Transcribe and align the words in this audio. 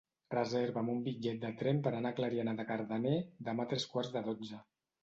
Reserva'm 0.35 0.89
un 0.93 1.03
bitllet 1.09 1.37
de 1.45 1.51
tren 1.61 1.83
per 1.89 1.93
anar 1.99 2.15
a 2.15 2.19
Clariana 2.21 2.59
de 2.63 2.67
Cardener 2.73 3.17
demà 3.51 3.71
a 3.71 3.73
tres 3.75 3.89
quarts 3.95 4.15
de 4.19 4.27
dotze. 4.33 4.65